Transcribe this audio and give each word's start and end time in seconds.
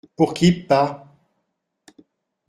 Pour 0.15 0.33
qui, 0.33 0.51
p’pa? 0.51 1.05